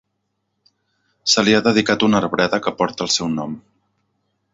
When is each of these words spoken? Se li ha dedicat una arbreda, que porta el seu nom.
Se 1.33 1.43
li 1.47 1.53
ha 1.57 1.61
dedicat 1.67 2.05
una 2.07 2.21
arbreda, 2.21 2.61
que 2.69 2.73
porta 2.79 3.07
el 3.09 3.13
seu 3.17 3.29
nom. 3.35 3.55